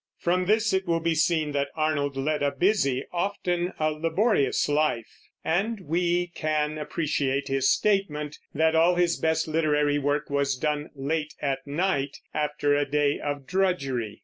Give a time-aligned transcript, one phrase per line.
[0.17, 5.29] From this it will be seen that Arnold led a busy, often a laborious life,
[5.45, 11.35] and we can appreciate his statement that all his best literary work was done late
[11.39, 14.19] at night, after a day of drudgery.